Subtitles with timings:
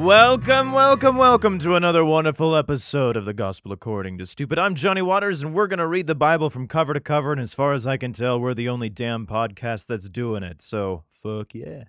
[0.00, 4.58] Welcome, welcome, welcome to another wonderful episode of the Gospel According to Stupid.
[4.58, 7.32] I'm Johnny Waters, and we're going to read the Bible from cover to cover.
[7.32, 10.62] And as far as I can tell, we're the only damn podcast that's doing it.
[10.62, 11.84] So, fuck yeah.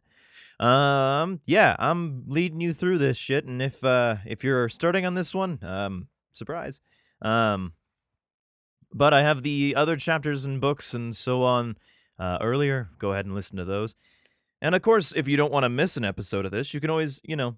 [0.59, 3.45] Um, yeah, I'm leading you through this shit.
[3.45, 6.81] And if, uh, if you're starting on this one, um, surprise.
[7.21, 7.71] Um,
[8.93, 11.77] but I have the other chapters and books and so on
[12.19, 12.89] uh, earlier.
[12.97, 13.95] Go ahead and listen to those.
[14.61, 16.89] And of course, if you don't want to miss an episode of this, you can
[16.89, 17.55] always, you know,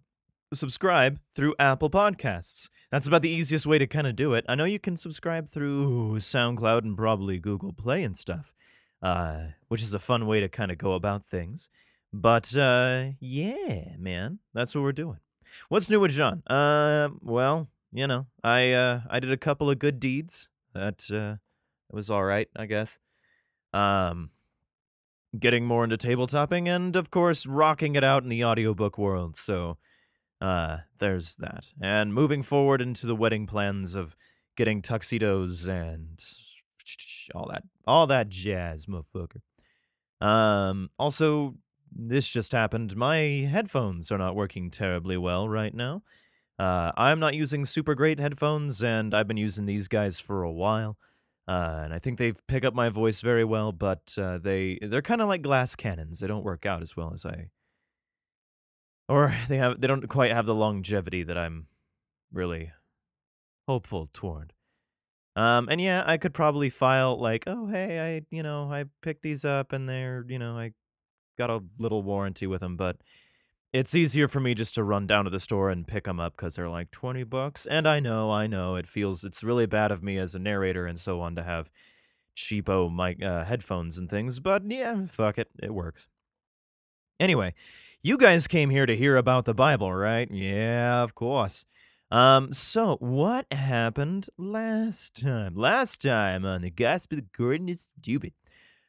[0.55, 2.69] subscribe through Apple Podcasts.
[2.91, 4.45] That's about the easiest way to kind of do it.
[4.47, 8.53] I know you can subscribe through SoundCloud and probably Google Play and stuff,
[9.01, 11.69] uh, which is a fun way to kind of go about things.
[12.11, 15.19] But uh, yeah, man, that's what we're doing.
[15.69, 16.43] What's new with John?
[16.47, 20.49] Uh, well, you know, I uh, I did a couple of good deeds.
[20.73, 21.37] That uh,
[21.91, 22.99] was all right, I guess.
[23.73, 24.29] Um,
[25.37, 29.35] getting more into tabletopping and of course rocking it out in the audiobook world.
[29.35, 29.77] So
[30.43, 31.69] uh, there's that.
[31.81, 34.13] And moving forward into the wedding plans of
[34.57, 36.21] getting tuxedos and
[37.33, 39.39] all that, all that jazz, motherfucker.
[40.19, 41.55] Um, also,
[41.89, 42.97] this just happened.
[42.97, 43.17] My
[43.49, 46.03] headphones are not working terribly well right now.
[46.59, 50.51] Uh, I'm not using super great headphones, and I've been using these guys for a
[50.51, 50.97] while.
[51.47, 55.01] Uh, and I think they pick up my voice very well, but uh, they they're
[55.01, 56.19] kind of like glass cannons.
[56.19, 57.49] They don't work out as well as I
[59.07, 61.67] or they have they don't quite have the longevity that I'm
[62.31, 62.71] really
[63.67, 64.53] hopeful toward.
[65.35, 69.23] Um, and yeah, I could probably file like, oh hey, I you know I picked
[69.23, 70.73] these up and they're you know I
[71.37, 72.97] got a little warranty with them, but
[73.71, 76.33] it's easier for me just to run down to the store and pick them up
[76.37, 77.65] because they're like twenty bucks.
[77.65, 80.85] And I know, I know, it feels it's really bad of me as a narrator
[80.85, 81.71] and so on to have
[82.35, 86.07] cheapo mic uh, headphones and things, but yeah, fuck it, it works.
[87.19, 87.53] Anyway,
[88.01, 90.29] you guys came here to hear about the Bible, right?
[90.31, 91.65] Yeah, of course.
[92.11, 95.55] Um, so what happened last time?
[95.55, 98.33] Last time on the Gospel According to Stupid.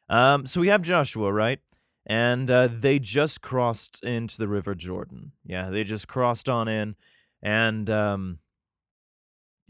[0.09, 1.59] Um, so we have Joshua, right?
[2.05, 5.31] And uh, they just crossed into the River Jordan.
[5.43, 6.95] Yeah, they just crossed on in,
[7.41, 8.39] and um,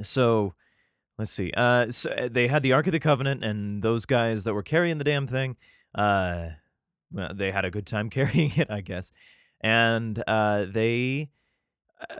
[0.01, 0.53] so
[1.17, 1.51] let's see.
[1.55, 4.63] Uh, so uh, they had the Ark of the Covenant, and those guys that were
[4.63, 5.55] carrying the damn thing.
[5.93, 6.49] Uh,
[7.11, 9.11] well, they had a good time carrying it, I guess,
[9.61, 11.29] and uh, they
[12.09, 12.15] uh,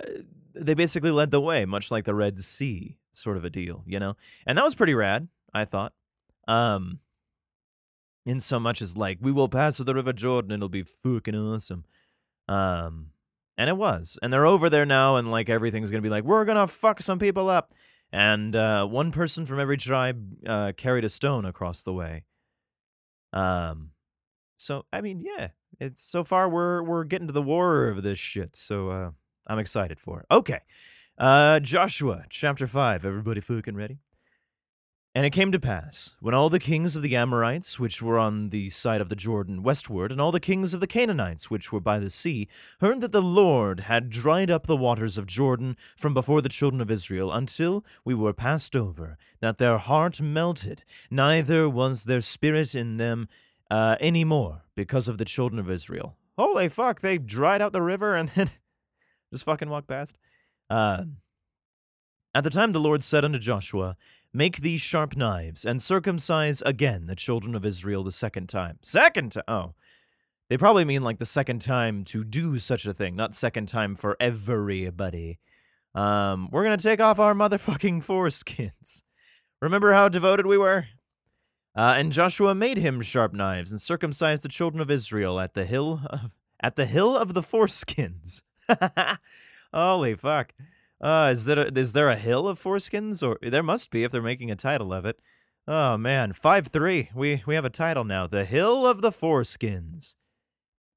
[0.54, 4.00] they basically led the way, much like the Red Sea sort of a deal, you
[4.00, 4.16] know.
[4.46, 5.94] And that was pretty rad, I thought.
[6.48, 7.00] Um,
[8.26, 11.36] in so much as like we will pass through the River Jordan, it'll be fucking
[11.36, 11.86] awesome.
[12.48, 13.08] Um,
[13.58, 16.46] and it was, and they're over there now, and like everything's gonna be like we're
[16.46, 17.72] gonna fuck some people up.
[18.12, 22.24] And uh, one person from every tribe uh, carried a stone across the way.
[23.34, 23.92] Um,
[24.58, 25.50] so I mean, yeah,
[25.80, 28.56] it's so far we're we're getting to the war of this shit.
[28.56, 29.12] So uh,
[29.48, 30.26] I'm excited for it.
[30.32, 30.62] Okay,
[31.18, 33.06] uh, Joshua chapter five.
[33.06, 34.00] Everybody fucking ready?
[35.18, 38.50] And it came to pass, when all the kings of the Amorites, which were on
[38.50, 41.80] the side of the Jordan westward, and all the kings of the Canaanites, which were
[41.80, 42.50] by the sea,
[42.82, 46.82] heard that the Lord had dried up the waters of Jordan from before the children
[46.82, 52.76] of Israel, until we were passed over, that their heart melted, neither was there spirit
[52.76, 53.30] in them
[53.70, 56.16] uh, anymore because of the children of Israel.
[56.38, 58.50] Holy fuck, they dried out the river and then
[59.32, 60.18] just fucking walked past.
[60.70, 61.04] Uh,
[62.34, 63.96] at the time the Lord said unto Joshua,
[64.34, 68.80] Make these sharp knives, and circumcise again the children of Israel the second time.
[68.82, 69.46] Second time?
[69.48, 69.74] Oh.
[70.50, 73.96] They probably mean like the second time to do such a thing, not second time
[73.96, 75.40] for everybody.
[75.96, 79.04] Um, we're gonna take off our motherfucking foreskins.
[79.62, 80.88] Remember how devoted we were?
[81.76, 85.66] Uh, and Joshua made him sharp knives and circumcised the children of Israel at the
[85.66, 88.44] hill of, at the hill of the foreskins.
[89.74, 90.54] Holy fuck!
[91.02, 94.12] Uh, is there a, is there a hill of foreskins or there must be if
[94.12, 95.20] they're making a title of it?
[95.68, 97.10] Oh man, five three.
[97.14, 98.26] We we have a title now.
[98.26, 100.16] The hill of the foreskins.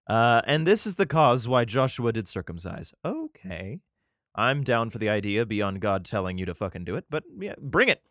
[0.06, 2.94] Uh, and this is the cause why Joshua did circumcise.
[3.04, 3.80] Okay,
[4.34, 7.54] I'm down for the idea beyond God telling you to fucking do it, but yeah,
[7.60, 8.02] bring it.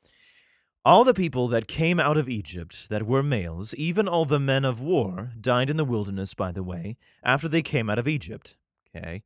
[0.87, 4.63] All the people that came out of Egypt that were males, even all the men
[4.63, 8.55] of war, died in the wilderness, by the way, after they came out of Egypt.
[8.95, 9.23] Okay.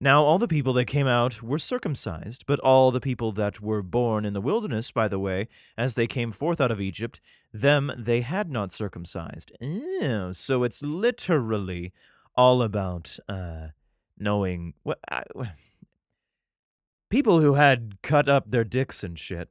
[0.00, 3.82] Now, all the people that came out were circumcised, but all the people that were
[3.82, 7.20] born in the wilderness, by the way, as they came forth out of Egypt,
[7.52, 9.50] them they had not circumcised.
[9.60, 11.92] Ew, so it's literally
[12.36, 13.70] all about uh,
[14.16, 15.00] knowing what.
[15.10, 15.24] I,
[17.10, 19.48] people who had cut up their dicks and shit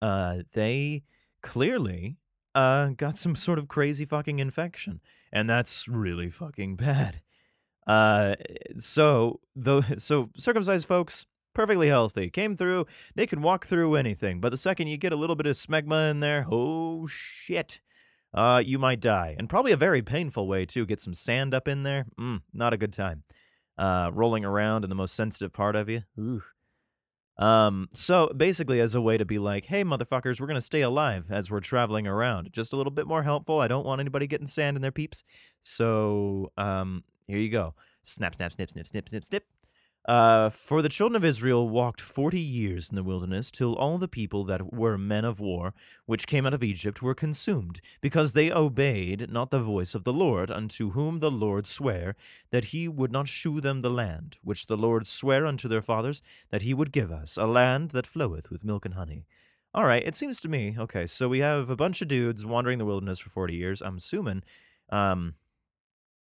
[0.00, 1.02] uh, they
[1.42, 2.16] clearly
[2.54, 5.00] uh, got some sort of crazy fucking infection.
[5.32, 7.20] And that's really fucking bad.
[7.86, 8.34] Uh,
[8.76, 12.86] so the so circumcised folks perfectly healthy came through.
[13.14, 16.10] They could walk through anything, but the second you get a little bit of smegma
[16.10, 17.80] in there, oh shit,
[18.34, 20.86] uh, you might die, and probably a very painful way too.
[20.86, 23.24] Get some sand up in there, mm, not a good time.
[23.76, 26.02] Uh, rolling around in the most sensitive part of you.
[26.18, 26.42] Ugh.
[27.38, 31.28] Um, so basically, as a way to be like, hey, motherfuckers, we're gonna stay alive
[31.30, 32.52] as we're traveling around.
[32.52, 33.60] Just a little bit more helpful.
[33.60, 35.22] I don't want anybody getting sand in their peeps.
[35.62, 37.74] So, um, here you go.
[38.04, 39.44] Snap, snap, snip, snip, snip, snip, snip.
[40.08, 44.08] Uh, for the children of Israel walked forty years in the wilderness, till all the
[44.08, 45.74] people that were men of war,
[46.06, 50.12] which came out of Egypt, were consumed, because they obeyed not the voice of the
[50.12, 52.16] Lord, unto whom the Lord sware
[52.50, 56.22] that he would not shew them the land, which the Lord sware unto their fathers
[56.48, 59.26] that he would give us, a land that floweth with milk and honey.
[59.74, 62.78] All right, it seems to me, okay, so we have a bunch of dudes wandering
[62.78, 63.82] the wilderness for 40 years.
[63.82, 64.42] I'm assuming
[64.88, 65.34] um,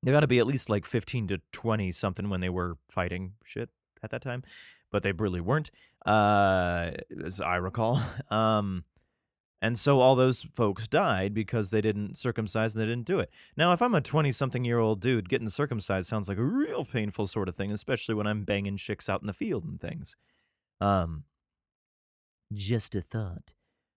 [0.05, 3.33] they got to be at least like 15 to 20 something when they were fighting
[3.45, 3.71] shit
[4.03, 4.43] at that time,
[4.91, 5.71] but they really weren't,
[6.07, 6.91] uh,
[7.25, 8.01] as I recall.
[8.31, 8.85] Um,
[9.63, 13.31] and so all those folks died because they didn't circumcise and they didn't do it.
[13.57, 16.85] Now, if I'm a 20 something year old dude, getting circumcised sounds like a real
[16.85, 20.17] painful sort of thing, especially when I'm banging chicks out in the field and things.
[20.83, 21.25] Um,
[22.53, 23.55] just a thought.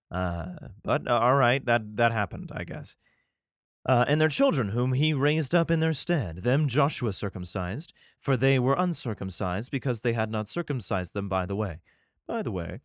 [0.09, 2.95] Uh, but uh, all right, that that happened, I guess.
[3.87, 8.35] Uh, and their children, whom he raised up in their stead, them Joshua circumcised, for
[8.35, 11.79] they were uncircumcised, because they had not circumcised them by the way.
[12.27, 12.81] By the way,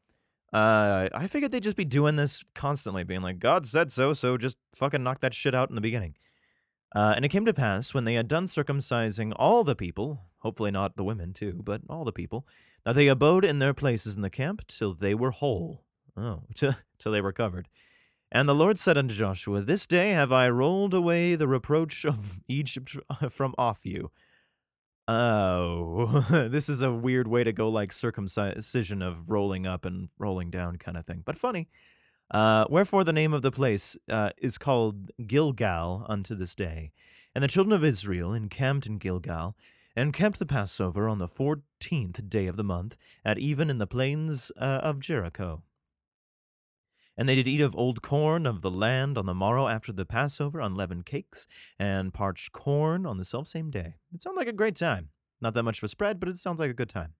[0.53, 4.37] uh, I figured they'd just be doing this constantly, being like, God said so, so
[4.37, 6.15] just fucking knock that shit out in the beginning.
[6.95, 10.71] Uh, and it came to pass, when they had done circumcising all the people, hopefully
[10.71, 12.47] not the women too, but all the people,
[12.85, 15.83] that they abode in their places in the camp till they were whole.
[16.17, 17.69] Oh, till, till they were covered.
[18.35, 22.41] And the Lord said unto Joshua, This day have I rolled away the reproach of
[22.49, 22.97] Egypt
[23.29, 24.11] from off you.
[25.07, 30.51] Oh, this is a weird way to go like circumcision of rolling up and rolling
[30.51, 31.69] down kind of thing, but funny.
[32.31, 36.93] Uh, wherefore the name of the place uh, is called Gilgal unto this day.
[37.35, 39.57] And the children of Israel encamped in Gilgal,
[39.95, 42.97] and kept the Passover on the fourteenth day of the month,
[43.27, 45.63] at even in the plains uh, of Jericho.
[47.17, 50.07] And they did eat of old corn of the land on the morrow after the
[50.07, 51.47] Passover, unleavened cakes,
[51.79, 53.95] and parched corn on the selfsame day.
[54.15, 55.11] It sounds like a great time.
[55.41, 57.15] Not that much of a spread, but it sounds like a good time.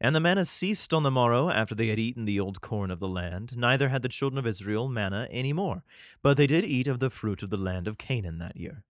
[0.00, 3.00] And the manna ceased on the morrow after they had eaten the old corn of
[3.00, 5.84] the land, neither had the children of Israel manna any more,
[6.22, 8.82] but they did eat of the fruit of the land of Canaan that year.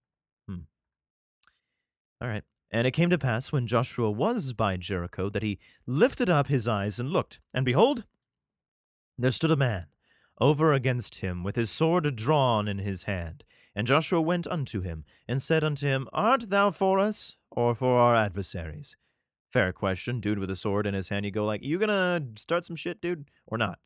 [0.49, 0.61] Hmm.
[2.21, 2.45] All right.
[2.71, 6.67] And it came to pass when Joshua was by Jericho that he lifted up his
[6.67, 8.05] eyes and looked, and behold,
[9.19, 9.87] there stood a man
[10.41, 13.45] over against him with his sword drawn in his hand.
[13.77, 17.99] And Joshua went unto him, and said unto him, Art thou for us, or for
[17.99, 18.97] our adversaries?
[19.51, 21.25] Fair question, dude with a sword in his hand.
[21.25, 23.81] You go like, You gonna start some shit, dude, or not?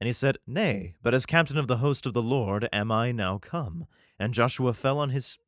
[0.00, 3.12] And he said, Nay, but as captain of the host of the Lord am I
[3.12, 3.86] now come.
[4.18, 5.38] And Joshua fell on his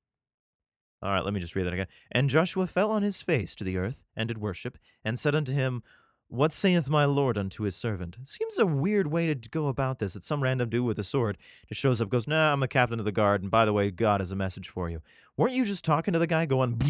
[1.05, 1.89] all right, let me just read that again.
[2.11, 5.53] And Joshua fell on his face to the earth, and did worship, and said unto
[5.53, 5.83] him,
[6.29, 8.17] what saith my lord unto his servant?
[8.25, 10.15] Seems a weird way to go about this.
[10.15, 11.39] That some random dude with a sword
[11.69, 13.91] just shows up, goes, Nah, I'm a captain of the guard, and by the way,
[13.91, 15.01] God has a message for you.
[15.37, 16.81] Weren't you just talking to the guy going,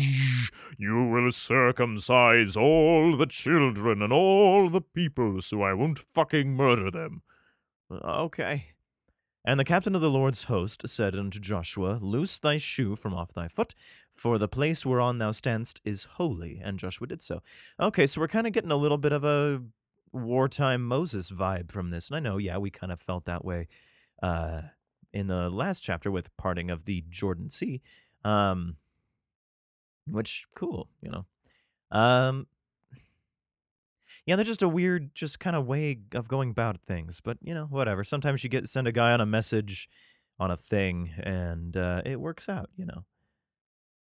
[0.79, 6.91] You will circumcise all the children and all the people, so I won't fucking murder
[6.91, 7.23] them?
[7.91, 8.75] Uh, okay.
[9.47, 13.35] And the captain of the Lord's host said unto Joshua, Loose thy shoe from off
[13.35, 13.75] thy foot,
[14.16, 16.61] for the place whereon thou standst is holy.
[16.62, 17.42] And Joshua did so.
[17.80, 19.62] Okay, so we're kind of getting a little bit of a
[20.12, 22.09] wartime Moses vibe from this.
[22.09, 23.68] And I know, yeah, we kind of felt that way
[24.23, 24.62] uh,
[25.12, 27.83] in the last chapter with parting of the Jordan Sea.
[28.25, 28.76] Um,
[30.06, 31.26] which, cool, you know.
[31.90, 32.47] Um,
[34.26, 37.21] yeah, they're just a weird, just kind of way of going about things.
[37.21, 38.04] But you know, whatever.
[38.04, 39.88] Sometimes you get send a guy on a message
[40.38, 42.71] on a thing, and uh, it works out.
[42.76, 43.04] You know.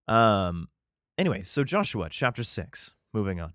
[0.07, 0.69] Um.
[1.17, 2.93] Anyway, so Joshua chapter six.
[3.13, 3.53] Moving on.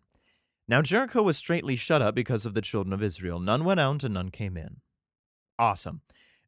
[0.66, 3.40] Now Jericho was straitly shut up because of the children of Israel.
[3.40, 4.76] None went out and none came in.
[5.58, 6.00] Awesome.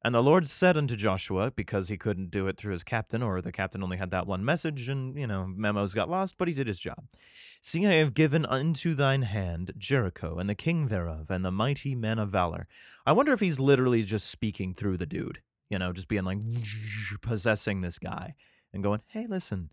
[0.05, 3.41] And the Lord said unto Joshua, because he couldn't do it through his captain, or
[3.41, 6.55] the captain only had that one message, and, you know, memos got lost, but he
[6.55, 7.05] did his job.
[7.63, 11.95] See, I have given unto thine hand Jericho, and the king thereof, and the mighty
[11.95, 12.67] men of valor.
[13.07, 15.41] I wonder if he's literally just speaking through the dude,
[15.71, 16.39] you know, just being like,
[17.23, 18.35] possessing this guy,
[18.73, 19.71] and going, hey, listen,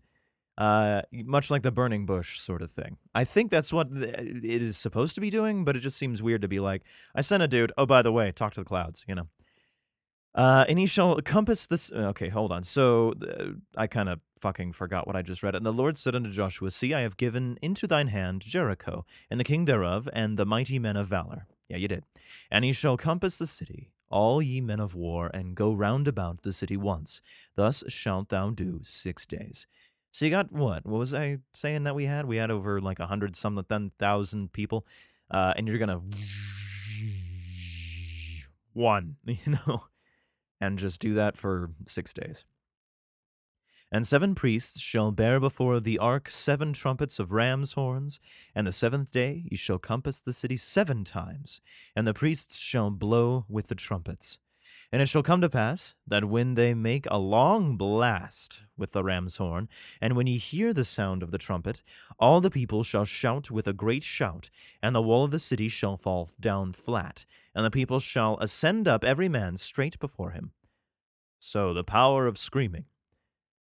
[0.60, 2.98] uh, much like the burning bush sort of thing.
[3.14, 6.42] I think that's what it is supposed to be doing, but it just seems weird
[6.42, 6.82] to be like,
[7.14, 9.28] I sent a dude, oh, by the way, talk to the clouds, you know.
[10.34, 11.90] Uh, and he shall compass this.
[11.90, 12.62] Okay, hold on.
[12.62, 15.54] So uh, I kind of fucking forgot what I just read.
[15.54, 19.40] And the Lord said unto Joshua, See, I have given into thine hand Jericho, and
[19.40, 21.46] the king thereof, and the mighty men of valor.
[21.70, 22.04] Yeah, you did.
[22.50, 26.42] And he shall compass the city, all ye men of war, and go round about
[26.42, 27.22] the city once.
[27.56, 29.66] Thus shalt thou do six days.
[30.12, 30.86] So you got what?
[30.86, 32.26] What was I saying that we had?
[32.26, 33.64] We had over like a hundred some
[33.98, 34.86] thousand people,
[35.30, 36.00] uh, and you're gonna
[38.72, 39.84] one, you know
[40.60, 42.44] and just do that for six days.
[43.92, 48.20] And seven priests shall bear before the ark seven trumpets of ram's horns,
[48.54, 51.60] and the seventh day ye shall compass the city seven times,
[51.96, 54.38] and the priests shall blow with the trumpets.
[54.92, 59.04] And it shall come to pass that when they make a long blast with the
[59.04, 59.68] ram's horn,
[60.00, 61.80] and when ye hear the sound of the trumpet,
[62.18, 64.50] all the people shall shout with a great shout,
[64.82, 68.88] and the wall of the city shall fall down flat, and the people shall ascend
[68.88, 70.52] up every man straight before him.
[71.38, 72.86] So the power of screaming.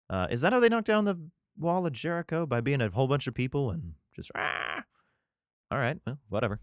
[0.09, 1.21] Uh, is that how they knocked down the
[1.59, 4.83] wall of Jericho by being a whole bunch of people and just ah?
[5.71, 6.61] All right, well, whatever.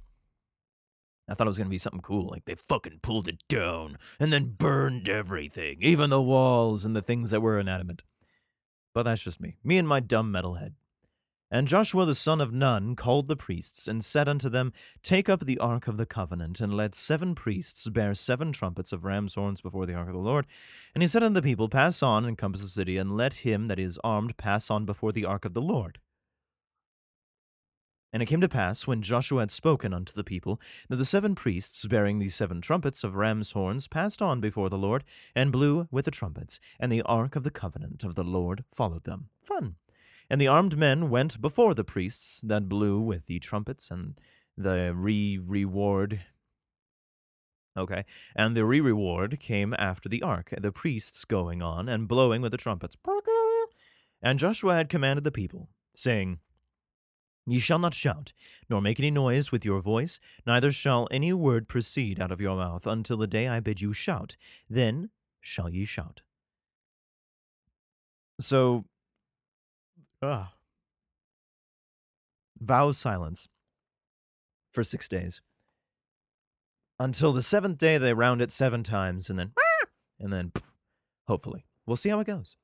[1.28, 4.32] I thought it was gonna be something cool, like they fucking pulled it down and
[4.32, 8.04] then burned everything, even the walls and the things that were inanimate.
[8.94, 10.74] But that's just me, me and my dumb metalhead.
[11.52, 15.46] And Joshua the son of Nun called the priests, and said unto them, Take up
[15.46, 19.62] the ark of the covenant, and let seven priests bear seven trumpets of ram's horns
[19.62, 20.48] before the ark of the Lord.
[20.96, 23.68] And he said unto the people, Pass on, and compass the city, and let him
[23.68, 26.00] that is armed pass on before the ark of the Lord.
[28.16, 31.36] And it came to pass, when Joshua had spoken unto the people, that the seven
[31.36, 35.04] priests, bearing the seven trumpets of ram's horns, passed on before the Lord,
[35.36, 39.04] and blew with the trumpets, and the ark of the covenant of the Lord followed
[39.04, 39.28] them.
[39.44, 39.76] Fun.
[40.30, 44.18] And the armed men went before the priests that blew with the trumpets, and
[44.56, 46.22] the re reward.
[47.76, 52.42] Okay, and the re reward came after the ark, the priests going on and blowing
[52.42, 52.96] with the trumpets.
[54.22, 55.68] And Joshua had commanded the people,
[55.98, 56.40] saying,
[57.48, 58.34] Ye shall not shout,
[58.70, 62.56] nor make any noise with your voice, neither shall any word proceed out of your
[62.56, 64.36] mouth until the day I bid you shout.
[64.70, 65.12] Then
[65.42, 66.22] shall ye shout.
[68.40, 68.86] So
[70.22, 70.48] Ugh.
[72.60, 73.48] Vow silence
[74.74, 75.42] for six days.
[77.00, 79.52] Until the seventh day, they round it seven times, and then,
[80.20, 80.52] and then,
[81.28, 81.66] hopefully.
[81.86, 82.56] We'll see how it goes.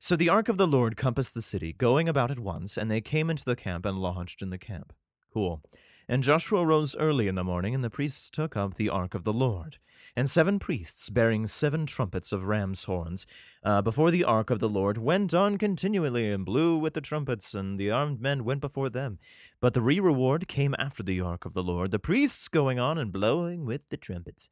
[0.00, 3.00] So the ark of the Lord compassed the city, going about at once, and they
[3.00, 4.92] came into the camp and lodged in the camp.
[5.32, 5.62] Cool.
[6.08, 9.24] And Joshua rose early in the morning, and the priests took up the ark of
[9.24, 9.78] the Lord
[10.14, 13.26] and seven priests bearing seven trumpets of ram's horns
[13.64, 17.54] uh, before the ark of the Lord went on continually and blew with the trumpets,
[17.54, 19.18] and the armed men went before them.
[19.60, 22.98] But the re reward came after the ark of the Lord, the priests going on
[22.98, 24.48] and blowing with the trumpets.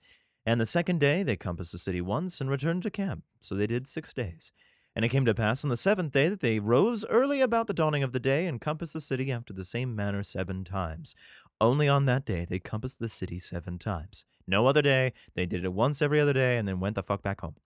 [0.46, 3.24] And the second day they compassed the city once and returned to camp.
[3.40, 4.52] So they did six days.
[4.96, 7.74] And it came to pass on the seventh day that they rose early about the
[7.74, 11.14] dawning of the day and compassed the city after the same manner seven times.
[11.60, 14.24] Only on that day they compassed the city seven times.
[14.46, 15.12] No other day.
[15.34, 17.56] They did it once every other day and then went the fuck back home.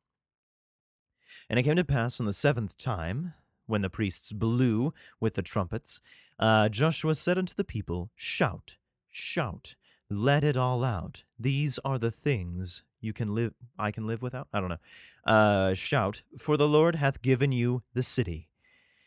[1.50, 3.34] And it came to pass on the seventh time,
[3.66, 6.00] when the priests blew with the trumpets,
[6.38, 8.78] uh, Joshua said unto the people, Shout,
[9.10, 9.74] shout,
[10.08, 11.24] let it all out.
[11.38, 14.48] These are the things you can live I can live without?
[14.52, 15.32] I don't know.
[15.32, 18.48] Uh, shout, for the Lord hath given you the city.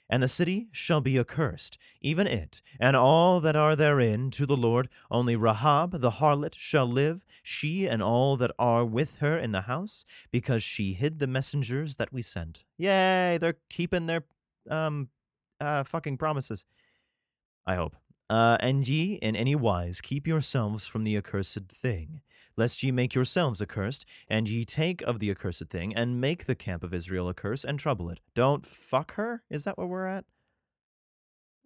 [0.10, 4.58] And the city shall be accursed, even it, and all that are therein, to the
[4.58, 4.90] Lord.
[5.10, 9.62] Only Rahab the harlot shall live, she and all that are with her in the
[9.62, 12.66] house, because she hid the messengers that we sent.
[12.78, 14.26] Yay, they're keeping their
[14.70, 15.08] um
[15.62, 16.66] uh fucking promises.
[17.66, 17.96] I hope.
[18.30, 22.22] Uh, and ye in any wise keep yourselves from the accursed thing,
[22.62, 26.54] lest ye make yourselves accursed, and ye take of the accursed thing, and make the
[26.54, 28.20] camp of Israel a curse, and trouble it.
[28.36, 29.42] Don't fuck her?
[29.50, 30.26] Is that where we're at?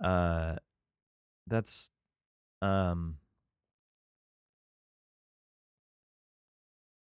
[0.01, 0.55] Uh,
[1.47, 1.89] that's,
[2.61, 3.17] um,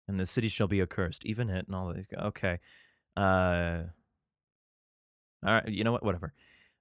[0.05, 2.07] and the city shall be accursed, even it and all that.
[2.13, 2.59] Okay.
[3.15, 3.83] Uh,
[5.45, 6.03] all right, you know what?
[6.03, 6.33] Whatever.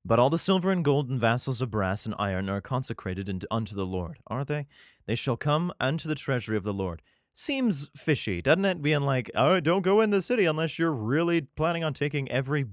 [0.06, 3.74] But all the silver and gold and vassals of brass and iron are consecrated unto
[3.74, 4.68] the Lord, are they?
[5.06, 7.02] They shall come unto the treasury of the Lord.
[7.34, 8.80] Seems fishy, doesn't it?
[8.80, 12.66] Being like, oh, don't go in the city unless you're really planning on taking every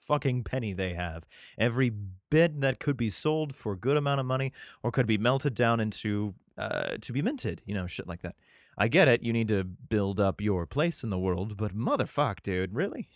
[0.00, 1.22] fucking penny they have.
[1.56, 1.92] Every
[2.30, 5.54] bit that could be sold for a good amount of money or could be melted
[5.54, 8.34] down into, uh, to be minted, you know, shit like that.
[8.76, 12.42] I get it, you need to build up your place in the world, but motherfuck,
[12.42, 13.08] dude, really?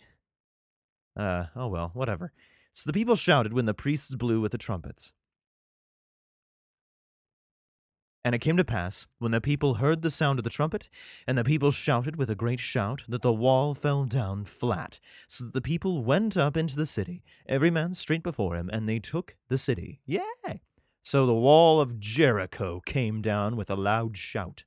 [1.17, 2.31] Uh, oh well, whatever.
[2.77, 5.11] So the people shouted when the priests blew with the trumpets.
[8.23, 10.87] And it came to pass, when the people heard the sound of the trumpet,
[11.25, 15.45] and the people shouted with a great shout, that the wall fell down flat, so
[15.45, 18.99] that the people went up into the city, every man straight before him, and they
[18.99, 20.01] took the city.
[20.05, 20.61] Yay!
[21.01, 24.65] So the wall of Jericho came down with a loud shout.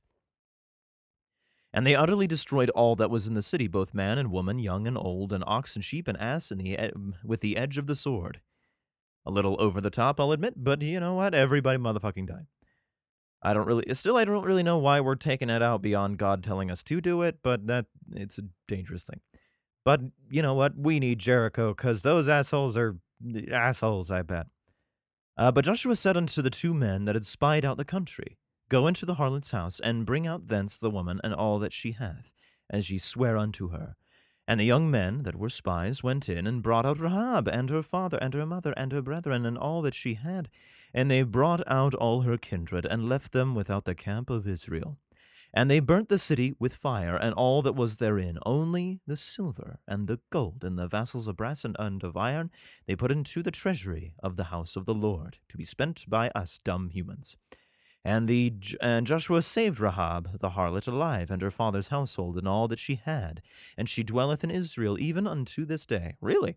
[1.73, 4.87] And they utterly destroyed all that was in the city, both man and woman, young
[4.87, 7.95] and old, and ox and sheep and ass, the ed- with the edge of the
[7.95, 8.41] sword.
[9.25, 11.33] A little over the top, I'll admit, but you know what?
[11.33, 12.47] Everybody motherfucking died.
[13.41, 16.43] I don't really, still, I don't really know why we're taking it out beyond God
[16.43, 19.21] telling us to do it, but that, it's a dangerous thing.
[19.83, 20.77] But you know what?
[20.77, 22.97] We need Jericho because those assholes are
[23.51, 24.47] assholes, I bet.
[25.37, 28.37] Uh, but Joshua said unto the two men that had spied out the country,
[28.71, 31.91] Go into the harlot's house, and bring out thence the woman and all that she
[31.91, 32.33] hath,
[32.69, 33.97] as ye swear unto her.
[34.47, 37.83] And the young men that were spies went in and brought out Rahab, and her
[37.83, 40.47] father, and her mother, and her brethren, and all that she had.
[40.93, 44.97] And they brought out all her kindred, and left them without the camp of Israel.
[45.53, 49.79] And they burnt the city with fire, and all that was therein, only the silver
[49.85, 51.75] and the gold and the vessels of brass and,
[52.05, 52.49] of iron,
[52.87, 56.29] they put into the treasury of the house of the Lord, to be spent by
[56.33, 57.35] us dumb humans.
[58.03, 62.67] And the and Joshua saved Rahab the harlot alive, and her father's household, and all
[62.67, 63.41] that she had,
[63.77, 66.15] and she dwelleth in Israel even unto this day.
[66.19, 66.55] Really?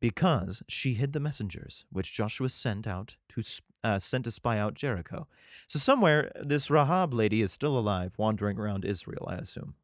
[0.00, 3.42] Because she hid the messengers which Joshua sent out to
[3.82, 5.26] uh, sent to spy out Jericho.
[5.66, 9.26] So somewhere this Rahab lady is still alive, wandering around Israel.
[9.28, 9.74] I assume.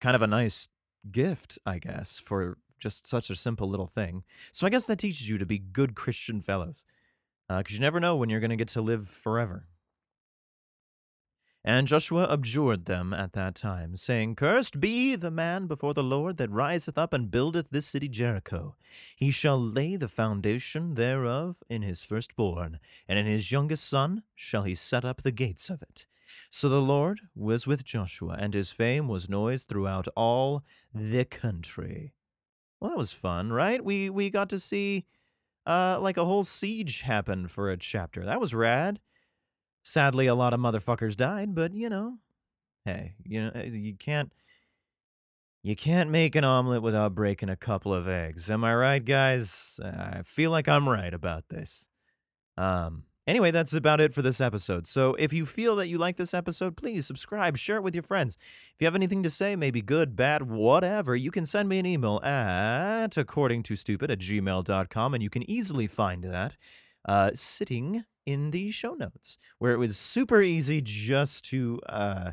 [0.00, 0.68] Kind of a nice
[1.10, 4.22] gift, I guess, for just such a simple little thing.
[4.52, 6.84] So I guess that teaches you to be good Christian fellows
[7.48, 9.66] because uh, you never know when you're going to get to live forever.
[11.66, 16.36] And Joshua abjured them at that time, saying, Cursed be the man before the Lord
[16.36, 18.76] that riseth up and buildeth this city Jericho.
[19.16, 24.64] He shall lay the foundation thereof in his firstborn, and in his youngest son shall
[24.64, 26.06] he set up the gates of it.
[26.50, 32.12] So the Lord was with Joshua, and his fame was noised throughout all the country.
[32.78, 33.82] Well, that was fun, right?
[33.82, 35.06] We we got to see
[35.66, 38.24] uh, like a whole siege happened for a chapter.
[38.24, 39.00] That was rad.
[39.82, 42.18] Sadly, a lot of motherfuckers died, but you know,
[42.84, 44.32] hey, you know, eh, you can't.
[45.62, 48.50] You can't make an omelet without breaking a couple of eggs.
[48.50, 49.80] Am I right, guys?
[49.82, 51.88] I feel like I'm right about this.
[52.58, 54.86] Um, Anyway, that's about it for this episode.
[54.86, 58.02] So if you feel that you like this episode, please subscribe, share it with your
[58.02, 58.36] friends.
[58.74, 61.86] If you have anything to say, maybe good, bad, whatever, you can send me an
[61.86, 66.56] email at accordingtostupid at gmail.com, and you can easily find that
[67.06, 72.32] uh, sitting in the show notes, where it was super easy just to uh,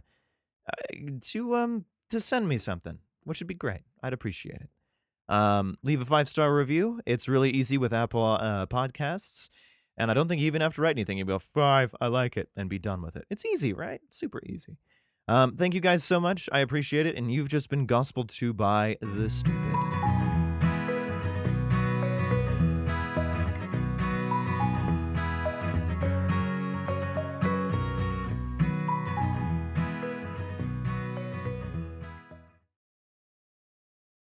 [0.68, 3.82] uh to um to send me something, which would be great.
[4.04, 4.70] I'd appreciate it.
[5.34, 7.02] Um, leave a five star review.
[7.06, 9.50] It's really easy with Apple uh, Podcasts.
[10.02, 11.20] And I don't think you even have to write anything.
[11.20, 13.26] You go, five, I like it, and be done with it.
[13.30, 14.02] It's easy, right?
[14.10, 14.78] Super easy.
[15.28, 16.50] Um, thank you guys so much.
[16.52, 17.16] I appreciate it.
[17.16, 20.11] And you've just been gospel to by the stupid.